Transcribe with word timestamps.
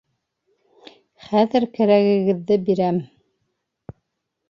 Хәҙер 1.27 1.69
кәрәгегеҙҙе 1.77 2.61
бирәм! 2.71 3.01